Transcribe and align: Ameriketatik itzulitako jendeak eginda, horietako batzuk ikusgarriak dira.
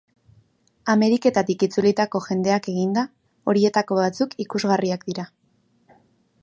Ameriketatik 0.93 1.65
itzulitako 1.67 2.21
jendeak 2.29 2.71
eginda, 2.73 3.05
horietako 3.53 4.01
batzuk 4.01 4.35
ikusgarriak 4.47 5.07
dira. 5.13 5.29